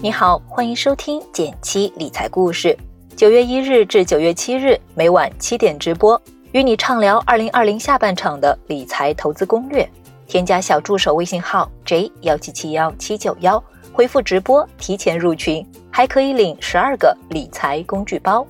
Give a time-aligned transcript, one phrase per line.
[0.00, 2.78] 你好，欢迎收听减七理财故事。
[3.16, 6.20] 九月一日至九月七日每晚七点直播，
[6.52, 9.88] 与你畅聊二零二零下半场的理财投资攻略。
[10.28, 13.62] 添加小助手微信号 j 幺七七幺七九幺，
[13.92, 18.46] 回复直播提前入群，还可以领十二个理财工具包。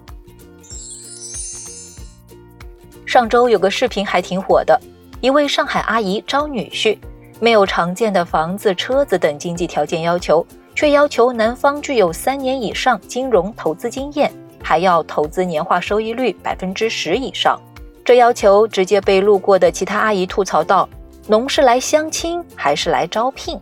[3.06, 4.78] 上周有个视频还挺火的，
[5.22, 6.98] 一位上海阿姨招女婿。
[7.40, 10.44] 没有常见的房子、车子等经济条件要求，
[10.78, 14.30] 却要求男方具有三年以上金融投资经验，
[14.62, 17.60] 还要投资年化收益率百分之十以上。
[18.04, 20.88] 这要求直接被路过的其他阿姨吐槽道
[21.26, 23.58] ：“侬是来相亲还是来招聘？”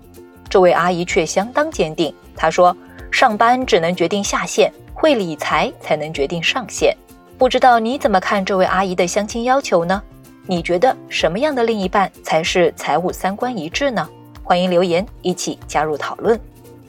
[0.50, 2.76] 这位阿姨却相当坚定，她说
[3.10, 6.94] ：“上班只能决定下限，会理财才能决定上限。”
[7.38, 10.02] 不知道你怎么看这位阿姨的相亲要求呢？
[10.46, 14.06] 你觉得什么样的另一半才是财务三观一致呢？
[14.44, 16.38] 欢迎留言一起加入讨论。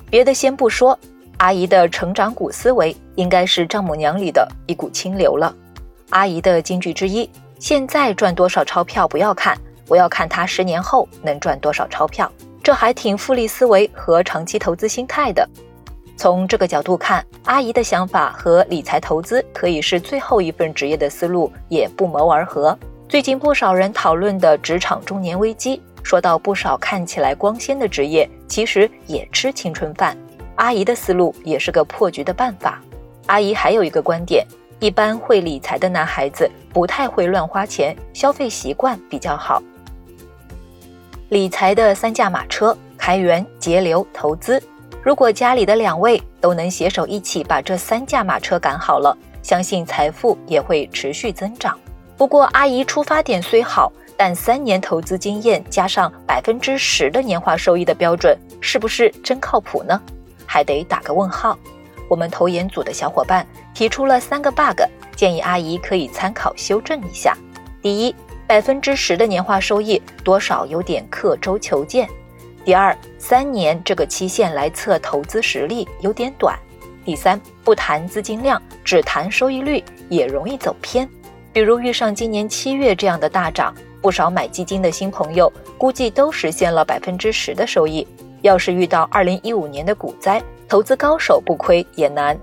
[0.10, 0.98] 别的先不说，
[1.38, 5.54] 阿姨的成长股思维应该是丈母娘里的一股清流了。
[6.12, 12.32] 阿姨的金句之一：现在赚多少钞票不要看，我要看她十年后能赚多少钞票。
[12.64, 15.48] 这还挺复利思维和长期投资心态的。
[16.16, 22.77] 从这个角度看，阿姨的想法和理财投资可以是最后一份职业的思路也不谋而合。
[23.08, 30.18] 最近不少人讨论的职场中年危机，说到不少看起来光鲜的职业，其实也吃青春饭。
[30.55, 32.82] 阿姨的思路也是个破局的办法。
[33.26, 34.48] 阿姨还有一个观点：
[34.80, 39.62] 一般会理财的男孩子不太会乱花钱，消费习惯比较好。
[41.27, 44.64] 理财的三驾马车：开源、节流、投资。
[45.04, 51.77] 如果家里的两位都能携手一起把这三驾马车赶好了，相信财富也会持续增长。
[52.16, 60.01] 不过，阿姨出发点虽好，但三年投资经验加上百分之十的年化收益的标准，是不是真靠谱呢？
[60.46, 61.57] 还得打个问号。
[62.09, 64.81] 我们投研组的小伙伴提出了三个 bug，
[65.16, 67.38] 建议阿姨可以参考修正一下。
[67.81, 68.16] 第一，
[68.47, 72.09] 百分之十的年化收益多少有点刻舟求剑。
[72.66, 76.58] 第二，三年这个期限来测投资实力有点短。
[77.06, 81.08] 第三，不谈资金量，只谈收益率，也容易走偏。
[81.53, 83.74] 比如遇上今年七月这样的大涨，
[84.07, 88.07] 不少买基金的新朋友估计都实现了百分之十的收益。
[88.41, 92.40] 要是遇到二零一五年的股灾，投资高手不亏也难。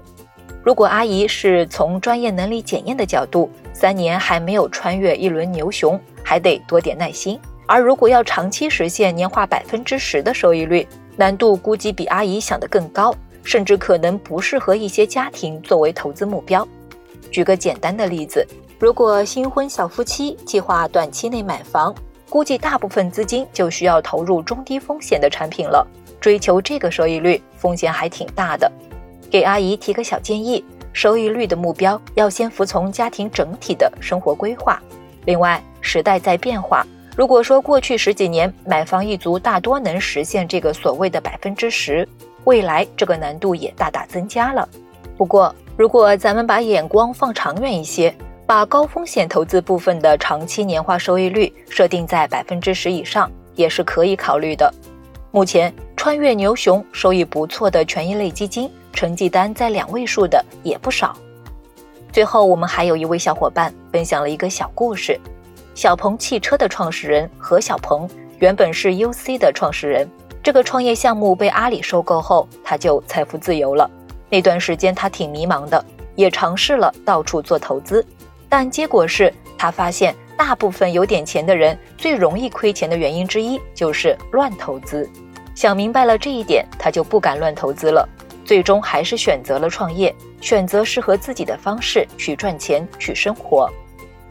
[0.62, 7.40] 如果阿姨是从专业能力检验的角度，三年还没有穿越一轮牛熊，还得多点耐心。
[7.64, 10.86] 而如果要长期实现年化百分之十的收益率，
[11.16, 16.68] 难度估计比阿姨想的更高，甚至可能不适合一些家庭作为投资目标。
[17.30, 18.46] 举个简单的例子。
[18.84, 21.94] 如果新婚小夫妻计划短期内买房，
[22.28, 25.86] 估计大部分资金就需要投入中低风险的产品了。
[26.20, 28.70] 追求这个收益率，风险还挺大的。
[29.30, 30.62] 给阿姨提个小建议：
[30.92, 34.78] 收益率的目标要先服从家庭整体的生活规划。
[35.24, 36.86] 另外，时代在变化，
[37.16, 42.06] 如果说过去十几年买房一族大多能实现这个所谓的百分之十，
[42.44, 44.68] 未来这个难度也大大增加了。
[45.16, 48.14] 不过，如果咱们把眼光放长远一些，
[48.46, 54.72] 把高风险投资部分的长期年化收益率设定在百分之十以上，也是可以考虑的。
[55.30, 61.16] 目前穿越牛熊、收益不错的权益类基金，成绩单在两位数的也不少。
[62.12, 65.18] 最后，我们还有一位小伙伴分享了一个小故事：
[65.74, 68.08] 小鹏汽车的创始人何小鹏
[68.40, 70.06] 原本是 UC 的创始人，
[70.42, 73.90] 这个创业项目被阿里收购后，他就财富自由了。
[74.28, 75.82] 那段时间他挺迷茫的，
[76.14, 78.04] 也尝试了到处做投资。
[78.56, 85.10] 但结果是他发现，大部分有点钱的人最容易亏钱的原因之一就是乱投资。
[85.56, 88.08] 想明白了这一点，他就不敢乱投资了。
[88.44, 93.68] 最终还是选择了创业，选择适合自己的方式去赚钱、去生活。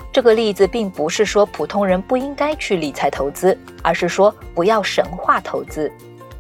[0.10, 5.92] 这个例子并不是说普通人不应该去理财投资，而是说不要神话投资。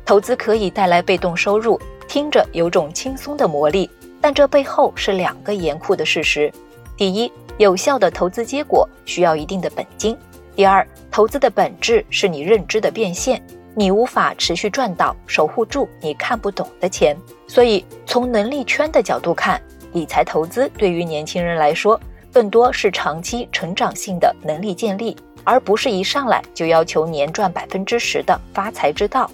[0.05, 1.77] 投资可以带来被动收入，
[2.07, 3.91] 听着有种轻松的魔力，
[4.21, 6.49] 但这背后是两个严酷的事实。
[6.95, 7.29] 第一。
[7.57, 10.17] 有效的投资结果需要一定的本金。
[10.55, 13.41] 第二，投资的本质是你认知的变现，
[13.75, 17.17] 你无法持续赚到守护住你看不懂的钱。
[17.47, 19.61] 所以，从能力圈的角度看，
[19.93, 21.99] 理财投资对于年轻人来说，
[22.31, 29.29] 更多是长期成长性的能力建立，而不是一上来就要求年赚百分之十的发财之道。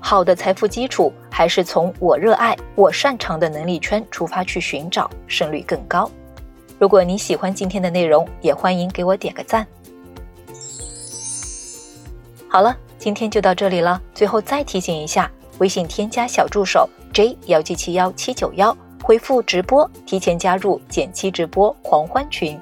[0.00, 6.10] 好的财富基础还是从我热爱、我擅长的能力圈出发去寻找，胜率更高。
[6.78, 9.66] 如果你喜欢今天的内容，也欢迎给我点个赞。
[12.48, 14.00] 好了，今天就到这里了。
[14.14, 22.58] 最后再提醒一下，微信添加小助手 j 幺七七幺七九幺，回复直播提前加入减七直播狂欢群。